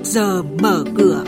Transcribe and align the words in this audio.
trước 0.00 0.10
giờ 0.10 0.42
mở 0.42 0.84
cửa. 0.96 1.24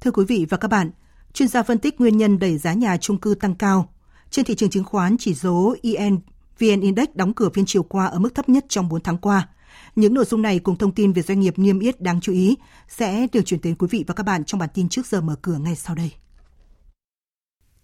Thưa 0.00 0.10
quý 0.10 0.24
vị 0.28 0.46
và 0.50 0.56
các 0.56 0.68
bạn, 0.68 0.90
chuyên 1.32 1.48
gia 1.48 1.62
phân 1.62 1.78
tích 1.78 2.00
nguyên 2.00 2.16
nhân 2.16 2.38
đẩy 2.38 2.58
giá 2.58 2.72
nhà 2.72 2.96
chung 2.96 3.18
cư 3.18 3.34
tăng 3.34 3.54
cao. 3.54 3.92
Trên 4.30 4.44
thị 4.44 4.54
trường 4.54 4.70
chứng 4.70 4.84
khoán, 4.84 5.16
chỉ 5.18 5.34
số 5.34 5.76
EN 5.82 6.18
VN 6.58 6.80
Index 6.80 7.08
đóng 7.14 7.32
cửa 7.32 7.48
phiên 7.54 7.64
chiều 7.66 7.82
qua 7.82 8.06
ở 8.06 8.18
mức 8.18 8.34
thấp 8.34 8.48
nhất 8.48 8.64
trong 8.68 8.88
4 8.88 9.02
tháng 9.02 9.18
qua. 9.18 9.48
Những 9.96 10.14
nội 10.14 10.24
dung 10.24 10.42
này 10.42 10.58
cùng 10.58 10.76
thông 10.78 10.92
tin 10.92 11.12
về 11.12 11.22
doanh 11.22 11.40
nghiệp 11.40 11.54
niêm 11.58 11.78
yết 11.78 12.00
đáng 12.00 12.20
chú 12.20 12.32
ý 12.32 12.56
sẽ 12.88 13.26
được 13.32 13.42
chuyển 13.42 13.60
đến 13.60 13.74
quý 13.74 13.88
vị 13.90 14.04
và 14.06 14.14
các 14.14 14.26
bạn 14.26 14.44
trong 14.44 14.58
bản 14.58 14.68
tin 14.74 14.88
trước 14.88 15.06
giờ 15.06 15.20
mở 15.20 15.36
cửa 15.42 15.58
ngay 15.58 15.76
sau 15.76 15.94
đây. 15.94 16.12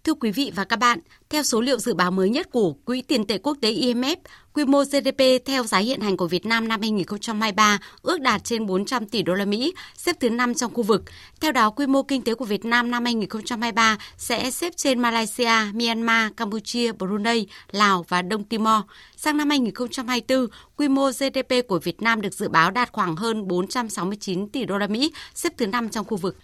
Thưa 0.05 0.14
quý 0.14 0.30
vị 0.30 0.52
và 0.55 0.64
các 0.64 0.77
bạn, 0.77 0.98
theo 1.30 1.43
số 1.43 1.61
liệu 1.61 1.79
dự 1.79 1.94
báo 1.94 2.11
mới 2.11 2.29
nhất 2.29 2.50
của 2.53 2.72
Quỹ 2.85 3.03
tiền 3.03 3.26
tệ 3.26 3.39
quốc 3.39 3.57
tế 3.61 3.72
IMF, 3.72 4.17
quy 4.53 4.64
mô 4.64 4.85
GDP 4.85 5.22
theo 5.45 5.64
giá 5.64 5.79
hiện 5.79 6.00
hành 6.00 6.17
của 6.17 6.26
Việt 6.26 6.46
Nam 6.46 6.68
năm 6.68 6.81
2023 6.81 7.79
ước 8.03 8.21
đạt 8.21 8.45
trên 8.45 8.67
400 8.67 9.07
tỷ 9.07 9.22
đô 9.22 9.35
la 9.35 9.45
Mỹ, 9.45 9.75
xếp 9.96 10.17
thứ 10.21 10.31
5 10.31 10.54
trong 10.54 10.75
khu 10.75 10.82
vực. 10.82 11.03
Theo 11.40 11.53
đó, 11.53 11.71
quy 11.71 11.86
mô 11.86 12.03
kinh 12.03 12.22
tế 12.22 12.35
của 12.35 12.45
Việt 12.45 12.64
Nam 12.64 12.90
năm 12.90 13.04
2023 13.04 13.98
sẽ 14.17 14.50
xếp 14.50 14.72
trên 14.76 14.98
Malaysia, 14.98 15.72
Myanmar, 15.75 16.32
Campuchia, 16.36 16.93
Brunei, 16.93 17.46
Lào 17.71 18.04
và 18.09 18.23
Đông 18.23 18.45
Timor. 18.45 18.81
Sang 19.17 19.36
năm 19.36 19.50
2024, 19.50 20.46
quy 20.76 20.89
mô 20.89 21.11
GDP 21.11 21.68
của 21.68 21.79
Việt 21.79 22.03
Nam 22.03 22.21
được 22.21 22.34
dự 22.34 22.48
báo 22.48 22.71
đạt 22.71 22.93
khoảng 22.93 23.17
hơn 23.17 23.48
469 23.48 24.48
tỷ 24.48 24.64
đô 24.64 24.79
la 24.79 24.86
Mỹ, 24.86 25.12
xếp 25.34 25.53
thứ 25.57 25.67
5 25.67 25.89
trong 25.89 26.04
khu 26.04 26.17
vực. 26.17 26.36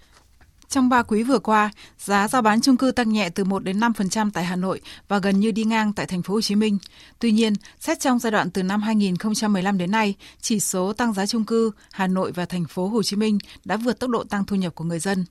Trong 0.70 0.88
3 0.88 1.02
quý 1.02 1.22
vừa 1.22 1.38
qua, 1.38 1.70
giá 1.98 2.28
giao 2.28 2.42
bán 2.42 2.60
chung 2.60 2.76
cư 2.76 2.92
tăng 2.92 3.12
nhẹ 3.12 3.30
từ 3.30 3.44
1 3.44 3.64
đến 3.64 3.80
5% 3.80 4.30
tại 4.34 4.44
Hà 4.44 4.56
Nội 4.56 4.80
và 5.08 5.18
gần 5.18 5.40
như 5.40 5.50
đi 5.50 5.64
ngang 5.64 5.92
tại 5.92 6.06
thành 6.06 6.22
phố 6.22 6.34
Hồ 6.34 6.40
Chí 6.40 6.54
Minh. 6.54 6.78
Tuy 7.18 7.32
nhiên, 7.32 7.52
xét 7.80 8.00
trong 8.00 8.18
giai 8.18 8.30
đoạn 8.30 8.50
từ 8.50 8.62
năm 8.62 8.82
2015 8.82 9.78
đến 9.78 9.90
nay, 9.90 10.14
chỉ 10.40 10.60
số 10.60 10.92
tăng 10.92 11.12
giá 11.12 11.26
chung 11.26 11.44
cư 11.44 11.70
Hà 11.92 12.06
Nội 12.06 12.32
và 12.32 12.44
thành 12.44 12.64
phố 12.64 12.88
Hồ 12.88 13.02
Chí 13.02 13.16
Minh 13.16 13.38
đã 13.64 13.76
vượt 13.76 13.98
tốc 13.98 14.10
độ 14.10 14.24
tăng 14.24 14.44
thu 14.44 14.56
nhập 14.56 14.74
của 14.74 14.84
người 14.84 14.98
dân. 14.98 15.24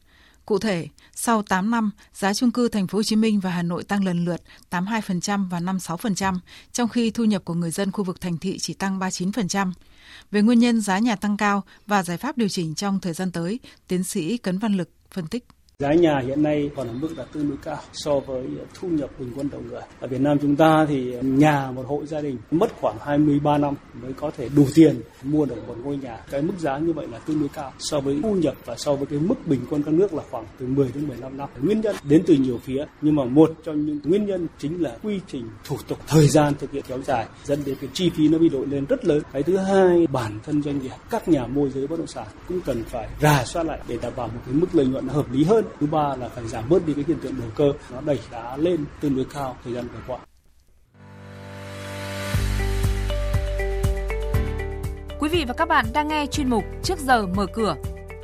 Cụ 0.49 0.59
thể, 0.59 0.87
sau 1.15 1.41
8 1.41 1.71
năm, 1.71 1.91
giá 2.13 2.33
chung 2.33 2.51
cư 2.51 2.67
thành 2.67 2.87
phố 2.87 2.97
Hồ 2.97 3.03
Chí 3.03 3.15
Minh 3.15 3.39
và 3.39 3.49
Hà 3.49 3.63
Nội 3.63 3.83
tăng 3.83 4.03
lần 4.03 4.25
lượt 4.25 4.41
82% 4.71 5.49
và 5.49 5.59
56%, 5.59 6.39
trong 6.71 6.89
khi 6.89 7.11
thu 7.11 7.23
nhập 7.23 7.45
của 7.45 7.53
người 7.53 7.71
dân 7.71 7.91
khu 7.91 8.03
vực 8.03 8.21
thành 8.21 8.37
thị 8.37 8.57
chỉ 8.59 8.73
tăng 8.73 8.99
39%. 8.99 9.71
Về 10.31 10.41
nguyên 10.41 10.59
nhân 10.59 10.81
giá 10.81 10.99
nhà 10.99 11.15
tăng 11.15 11.37
cao 11.37 11.63
và 11.87 12.03
giải 12.03 12.17
pháp 12.17 12.37
điều 12.37 12.49
chỉnh 12.49 12.75
trong 12.75 12.99
thời 12.99 13.13
gian 13.13 13.31
tới, 13.31 13.59
tiến 13.87 14.03
sĩ 14.03 14.37
Cấn 14.37 14.59
Văn 14.59 14.77
Lực 14.77 14.89
phân 15.11 15.27
tích. 15.27 15.45
Giá 15.83 15.93
nhà 15.93 16.19
hiện 16.25 16.43
nay 16.43 16.69
còn 16.75 16.87
ở 16.87 16.93
mức 16.93 17.09
là 17.17 17.25
tương 17.33 17.49
đối 17.49 17.57
cao 17.57 17.77
so 17.93 18.19
với 18.19 18.43
thu 18.73 18.87
nhập 18.87 19.09
bình 19.19 19.31
quân 19.35 19.49
đầu 19.51 19.61
người. 19.69 19.81
Ở 19.99 20.07
Việt 20.07 20.21
Nam 20.21 20.37
chúng 20.41 20.55
ta 20.55 20.85
thì 20.89 21.13
nhà 21.21 21.71
một 21.71 21.83
hộ 21.87 22.05
gia 22.05 22.21
đình 22.21 22.37
mất 22.51 22.71
khoảng 22.81 22.95
23 23.01 23.57
năm 23.57 23.73
mới 24.01 24.13
có 24.13 24.31
thể 24.37 24.49
đủ 24.55 24.65
tiền 24.75 25.01
mua 25.23 25.45
được 25.45 25.67
một 25.67 25.75
ngôi 25.83 25.97
nhà. 25.97 26.17
Cái 26.31 26.41
mức 26.41 26.53
giá 26.59 26.77
như 26.77 26.93
vậy 26.93 27.07
là 27.11 27.19
tương 27.19 27.39
đối 27.39 27.49
cao 27.49 27.71
so 27.79 27.99
với 27.99 28.19
thu 28.23 28.33
nhập 28.33 28.55
và 28.65 28.75
so 28.77 28.95
với 28.95 29.05
cái 29.05 29.19
mức 29.19 29.35
bình 29.47 29.59
quân 29.69 29.83
các 29.83 29.93
nước 29.93 30.13
là 30.13 30.23
khoảng 30.31 30.45
từ 30.59 30.65
10 30.67 30.89
đến 30.95 31.07
15 31.07 31.37
năm. 31.37 31.49
Nguyên 31.61 31.81
nhân 31.81 31.95
đến 32.03 32.23
từ 32.27 32.33
nhiều 32.33 32.59
phía, 32.63 32.85
nhưng 33.01 33.15
mà 33.15 33.25
một 33.25 33.51
trong 33.63 33.85
những 33.85 33.99
nguyên 34.03 34.25
nhân 34.25 34.47
chính 34.57 34.83
là 34.83 34.97
quy 35.03 35.19
trình 35.27 35.49
thủ 35.63 35.77
tục, 35.87 35.99
thời 36.07 36.27
gian 36.27 36.53
thực 36.59 36.71
hiện 36.71 36.83
kéo 36.87 37.01
dài, 37.01 37.25
dẫn 37.43 37.59
đến 37.65 37.75
cái 37.81 37.89
chi 37.93 38.09
phí 38.09 38.27
nó 38.27 38.37
bị 38.37 38.49
đội 38.49 38.67
lên 38.67 38.85
rất 38.85 39.05
lớn. 39.05 39.21
Cái 39.33 39.43
thứ 39.43 39.57
hai, 39.57 40.07
bản 40.07 40.39
thân 40.45 40.61
doanh 40.61 40.79
nghiệp, 40.79 40.95
các 41.09 41.27
nhà 41.27 41.47
môi 41.47 41.69
giới 41.69 41.87
bất 41.87 41.99
động 41.99 42.07
sản 42.07 42.27
cũng 42.47 42.61
cần 42.61 42.83
phải 42.83 43.07
rà 43.21 43.43
soát 43.45 43.63
lại 43.63 43.79
để 43.87 43.97
đảm 44.01 44.13
bảo 44.15 44.27
một 44.27 44.41
cái 44.45 44.55
mức 44.55 44.67
lợi 44.73 44.85
nhuận 44.85 45.07
hợp 45.07 45.31
lý 45.31 45.43
hơn 45.43 45.65
thứ 45.79 45.87
ba 45.87 46.15
là 46.15 46.29
phải 46.29 46.47
giảm 46.47 46.69
bớt 46.69 46.87
đi 46.87 46.93
cái 46.93 47.03
hiện 47.07 47.17
tượng 47.21 47.39
đầu 47.39 47.49
cơ 47.55 47.73
nó 47.93 48.01
đẩy 48.01 48.19
giá 48.31 48.57
lên 48.57 48.85
tương 49.01 49.15
đối 49.15 49.25
cao 49.25 49.57
thời 49.63 49.73
gian 49.73 49.87
vừa 49.87 49.99
qua 50.07 50.19
Quý 55.19 55.29
vị 55.29 55.45
và 55.47 55.53
các 55.53 55.67
bạn 55.67 55.85
đang 55.93 56.07
nghe 56.07 56.25
chuyên 56.25 56.49
mục 56.49 56.63
Trước 56.83 56.99
giờ 56.99 57.27
mở 57.27 57.45
cửa. 57.53 57.75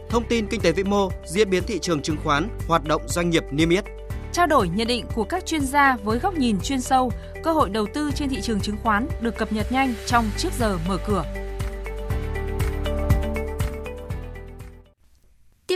Thông 0.10 0.24
tin 0.30 0.48
kinh 0.48 0.62
tế 0.62 0.72
vĩ 0.72 0.84
mô, 0.84 1.10
diễn 1.26 1.50
biến 1.50 1.64
thị 1.64 1.80
trường 1.80 2.02
chứng 2.02 2.18
khoán, 2.24 2.48
hoạt 2.68 2.84
động 2.88 3.02
doanh 3.08 3.30
nghiệp 3.30 3.44
niêm 3.52 3.70
yết. 3.70 3.84
Trao 4.32 4.48
đổi 4.48 4.70
nhận 4.70 4.88
định 4.88 5.06
của 5.16 5.24
các 5.24 5.46
chuyên 5.46 5.62
gia 5.62 5.98
với 6.04 6.20
góc 6.20 6.38
nhìn 6.38 6.60
chuyên 6.64 6.82
sâu, 6.82 7.12
cơ 7.44 7.52
hội 7.52 7.70
đầu 7.70 7.88
tư 7.94 8.12
trên 8.16 8.30
thị 8.30 8.42
trường 8.42 8.60
chứng 8.60 8.78
khoán 8.84 9.08
được 9.22 9.38
cập 9.38 9.54
nhật 9.54 9.72
nhanh 9.72 9.94
trong 10.06 10.26
Trước 10.38 10.50
giờ 10.60 10.78
mở 10.88 10.98
cửa. 11.08 11.24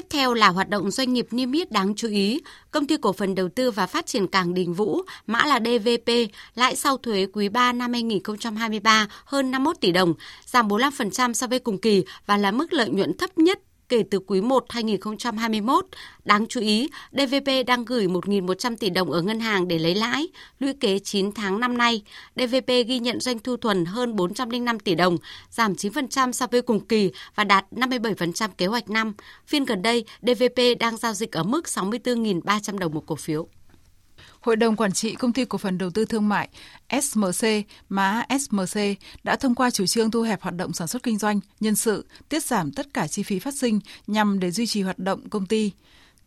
Theo 0.10 0.34
là 0.34 0.48
hoạt 0.48 0.70
động 0.70 0.92
doanh 0.92 1.14
nghiệp 1.14 1.28
niêm 1.32 1.52
yết 1.52 1.72
đáng 1.72 1.96
chú 1.96 2.08
ý. 2.08 2.42
Công 2.72 2.88
ty 2.88 2.98
cổ 2.98 3.14
phần 3.14 3.36
đầu 3.36 3.50
tư 3.50 3.72
và 3.72 3.88
phát 3.88 4.06
triển 4.06 4.28
cảng 4.28 4.54
Đình 4.54 4.74
Vũ, 4.74 5.02
mã 5.28 5.46
là 5.46 5.60
DVP, 5.60 6.14
lãi 6.56 6.76
sau 6.76 6.98
thuế 6.98 7.28
quý 7.34 7.50
3 7.50 7.74
năm 7.74 7.94
2023 7.94 9.08
hơn 9.26 9.52
51 9.52 9.78
tỷ 9.82 9.92
đồng, 9.92 10.14
giảm 10.46 10.68
45% 10.68 11.34
so 11.34 11.48
với 11.48 11.60
cùng 11.60 11.78
kỳ 11.78 12.04
và 12.26 12.38
là 12.38 12.52
mức 12.52 12.74
lợi 12.74 12.90
nhuận 12.90 13.18
thấp 13.18 13.38
nhất 13.38 13.60
kể 13.90 14.04
từ 14.12 14.20
quý 14.20 14.42
1 14.42 14.66
2021. 14.70 15.86
Đáng 16.26 16.48
chú 16.48 16.62
ý, 16.62 16.90
DVP 17.12 17.66
đang 17.68 17.86
gửi 17.86 18.08
1.100 18.08 18.76
tỷ 18.76 18.90
đồng 18.90 19.12
ở 19.12 19.22
ngân 19.22 19.40
hàng 19.40 19.68
để 19.68 19.80
lấy 19.80 19.96
lãi. 19.96 20.28
Lũy 20.60 20.74
kế 20.74 21.00
9 21.00 21.32
tháng 21.32 21.60
năm 21.60 21.78
nay, 21.78 22.04
DVP 22.36 22.68
ghi 22.68 23.00
nhận 23.00 23.20
doanh 23.20 23.40
thu 23.40 23.58
thuần 23.58 23.86
hơn 23.86 24.16
405 24.16 24.80
tỷ 24.80 24.96
đồng, 24.96 25.18
giảm 25.50 25.74
9% 25.74 26.32
so 26.32 26.48
với 26.48 26.62
cùng 26.62 26.80
kỳ 26.80 27.12
và 27.36 27.44
đạt 27.44 27.66
57% 27.72 28.50
kế 28.58 28.66
hoạch 28.66 28.90
năm. 28.90 29.14
Phiên 29.48 29.66
gần 29.66 29.82
đây, 29.82 30.06
DVP 30.22 30.80
đang 30.80 30.98
giao 30.98 31.14
dịch 31.14 31.32
ở 31.32 31.44
mức 31.44 31.66
64.300 31.66 32.78
đồng 32.78 32.94
một 32.94 33.04
cổ 33.06 33.16
phiếu. 33.16 33.48
Hội 34.40 34.56
đồng 34.56 34.76
Quản 34.76 34.92
trị 34.92 35.16
Công 35.16 35.34
ty 35.34 35.46
Cổ 35.46 35.58
phần 35.58 35.78
Đầu 35.78 35.90
tư 35.90 36.06
Thương 36.06 36.30
mại 36.30 36.50
SMC, 37.02 37.48
mã 37.90 38.24
SMC, 38.40 38.80
đã 39.24 39.36
thông 39.36 39.56
qua 39.56 39.72
chủ 39.72 39.86
trương 39.86 40.12
thu 40.12 40.22
hẹp 40.22 40.42
hoạt 40.42 40.56
động 40.56 40.74
sản 40.74 40.88
xuất 40.88 41.04
kinh 41.04 41.18
doanh, 41.18 41.40
nhân 41.60 41.76
sự, 41.76 42.06
tiết 42.30 42.44
giảm 42.44 42.72
tất 42.72 42.94
cả 42.94 43.08
chi 43.08 43.24
phí 43.24 43.40
phát 43.40 43.54
sinh 43.54 43.80
nhằm 44.08 44.40
để 44.40 44.52
duy 44.52 44.68
trì 44.68 44.82
hoạt 44.82 45.00
động 45.00 45.30
công 45.30 45.46
ty. 45.46 45.72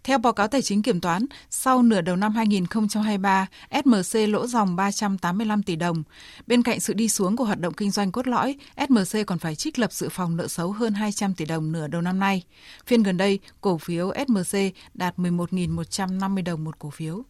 Theo 0.05 0.19
báo 0.19 0.33
cáo 0.33 0.49
tài 0.49 0.63
chính 0.63 0.83
kiểm 0.83 1.01
toán, 1.01 1.27
sau 1.51 1.83
nửa 1.83 2.01
đầu 2.01 2.17
năm 2.17 2.35
2023, 2.35 3.47
SMC 3.85 4.19
lỗ 4.29 4.47
dòng 4.47 4.77
385 4.77 5.63
tỷ 5.63 5.77
đồng. 5.77 6.03
Bên 6.47 6.63
cạnh 6.63 6.81
sự 6.81 6.93
đi 6.93 7.09
xuống 7.09 7.37
của 7.37 7.45
hoạt 7.45 7.61
động 7.61 7.75
kinh 7.75 7.91
doanh 7.91 8.13
cốt 8.13 8.27
lõi, 8.27 8.57
SMC 8.89 9.27
còn 9.27 9.39
phải 9.39 9.55
trích 9.55 9.79
lập 9.79 9.93
dự 9.93 10.09
phòng 10.09 10.37
nợ 10.37 10.49
xấu 10.49 10.73
hơn 10.73 10.95
200 10.95 11.35
tỷ 11.35 11.45
đồng 11.45 11.73
nửa 11.73 11.87
đầu 11.87 12.03
năm 12.03 12.19
nay. 12.19 12.43
Phiên 12.87 13.03
gần 13.03 13.17
đây, 13.17 13.39
cổ 13.61 13.79
phiếu 13.79 14.13
SMC 14.27 14.59
đạt 14.95 15.19
11.150 15.19 16.45
đồng 16.45 16.65
một 16.65 16.79
cổ 16.79 16.91
phiếu. 16.91 17.23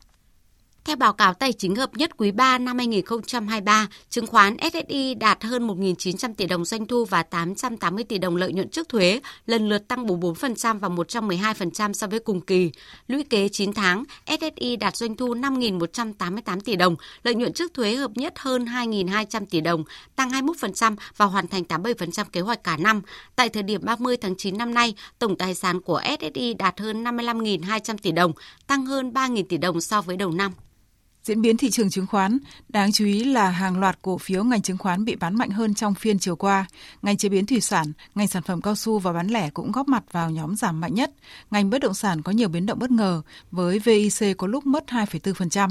Theo 0.85 0.97
báo 0.97 1.13
cáo 1.13 1.35
tài 1.35 1.53
chính 1.53 1.77
hợp 1.77 1.97
nhất 1.97 2.17
quý 2.17 2.31
3 2.31 2.59
năm 2.59 2.79
2023, 2.79 3.89
chứng 4.11 4.27
khoán 4.27 4.57
SSI 4.73 5.15
đạt 5.15 5.45
hơn 5.45 5.69
1.900 5.69 6.35
tỷ 6.35 6.47
đồng 6.47 6.65
doanh 6.65 6.87
thu 6.87 7.05
và 7.05 7.23
880 7.23 8.05
tỷ 8.05 8.19
đồng 8.19 8.37
lợi 8.37 8.53
nhuận 8.53 8.69
trước 8.69 8.89
thuế, 8.89 9.21
lần 9.47 9.69
lượt 9.69 9.89
tăng 9.89 10.07
44% 10.07 10.79
và 10.79 10.89
112% 10.89 11.93
so 11.93 12.07
với 12.07 12.21
cùng 12.21 12.41
kỳ. 12.41 12.71
Lũy 13.07 13.25
kế 13.25 13.49
9 13.49 13.73
tháng, 13.73 14.05
SSI 14.27 14.77
đạt 14.77 14.97
doanh 14.97 15.17
thu 15.17 15.35
5.188 15.35 16.61
tỷ 16.61 16.77
đồng, 16.77 16.97
lợi 17.23 17.35
nhuận 17.35 17.53
trước 17.53 17.75
thuế 17.75 17.95
hợp 17.95 18.11
nhất 18.15 18.33
hơn 18.39 18.65
2.200 18.65 19.47
tỷ 19.51 19.61
đồng, 19.61 19.85
tăng 20.17 20.31
21% 20.31 20.97
và 21.17 21.25
hoàn 21.25 21.49
thành 21.49 21.63
87% 21.63 22.25
kế 22.33 22.41
hoạch 22.41 22.65
cả 22.65 22.77
năm. 22.77 23.03
Tại 23.37 23.49
thời 23.49 23.63
điểm 23.63 23.81
30 23.85 24.17
tháng 24.17 24.37
9 24.37 24.59
năm 24.59 24.75
nay, 24.75 24.95
tổng 25.19 25.37
tài 25.37 25.55
sản 25.55 25.81
của 25.81 26.01
SSI 26.21 26.55
đạt 26.55 26.81
hơn 26.81 27.05
55.200 27.05 27.97
tỷ 28.03 28.13
đồng, 28.13 28.33
tăng 28.67 28.87
hơn 28.87 29.13
3.000 29.13 29.45
tỷ 29.49 29.57
đồng 29.57 29.81
so 29.81 30.03
với 30.03 30.17
đầu 30.17 30.31
năm. 30.31 30.53
Diễn 31.25 31.43
biến 31.43 31.57
thị 31.57 31.71
trường 31.71 31.91
chứng 31.91 32.07
khoán, 32.07 32.39
đáng 32.69 32.93
chú 32.93 33.05
ý 33.05 33.25
là 33.25 33.51
hàng 33.51 33.81
loạt 33.81 33.99
cổ 34.03 34.19
phiếu 34.19 34.45
ngành 34.45 34.63
chứng 34.63 34.79
khoán 34.79 35.05
bị 35.05 35.17
bán 35.17 35.35
mạnh 35.35 35.51
hơn 35.51 35.75
trong 35.75 35.95
phiên 35.95 36.19
chiều 36.19 36.37
qua. 36.37 36.67
Ngành 37.03 37.17
chế 37.17 37.29
biến 37.29 37.47
thủy 37.47 37.61
sản, 37.61 37.93
ngành 38.15 38.29
sản 38.29 38.43
phẩm 38.43 38.61
cao 38.61 38.75
su 38.75 38.99
và 38.99 39.13
bán 39.13 39.29
lẻ 39.29 39.51
cũng 39.51 39.73
góp 39.73 39.89
mặt 39.89 40.05
vào 40.13 40.31
nhóm 40.31 40.57
giảm 40.57 40.81
mạnh 40.81 40.95
nhất. 40.95 41.11
Ngành 41.51 41.71
bất 41.71 41.79
động 41.79 41.95
sản 41.95 42.23
có 42.23 42.33
nhiều 42.33 42.49
biến 42.49 42.67
động 42.67 42.79
bất 42.79 42.91
ngờ, 42.91 43.23
với 43.51 43.79
VIC 43.79 44.37
có 44.39 44.47
lúc 44.47 44.67
mất 44.67 44.85
2,4%. 44.87 45.71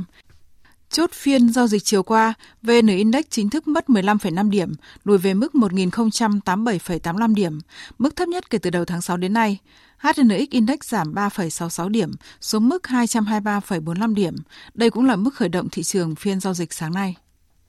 Chốt 0.90 1.11
phiên 1.14 1.49
giao 1.49 1.67
dịch 1.67 1.84
chiều 1.84 2.03
qua, 2.03 2.34
VN 2.61 2.87
Index 2.87 3.26
chính 3.29 3.49
thức 3.49 3.67
mất 3.67 3.85
15,5 3.87 4.49
điểm, 4.49 4.73
lùi 5.03 5.17
về 5.17 5.34
mức 5.34 5.53
1.087,85 5.53 7.35
điểm, 7.35 7.59
mức 7.99 8.16
thấp 8.16 8.28
nhất 8.28 8.49
kể 8.49 8.58
từ 8.58 8.70
đầu 8.70 8.85
tháng 8.85 9.02
6 9.02 9.17
đến 9.17 9.34
nay. 9.34 9.59
HNX 10.02 10.50
Index 10.50 10.78
giảm 10.82 11.14
3,66 11.14 11.90
điểm 11.90 12.12
xuống 12.42 12.70
mức 12.70 12.84
223,45 12.84 14.14
điểm. 14.14 14.36
Đây 14.74 14.90
cũng 14.90 15.06
là 15.06 15.16
mức 15.16 15.36
khởi 15.36 15.50
động 15.50 15.70
thị 15.70 15.84
trường 15.84 16.16
phiên 16.16 16.40
giao 16.40 16.53
dịch 16.53 16.74
sáng 16.74 16.94
nay. 16.94 17.16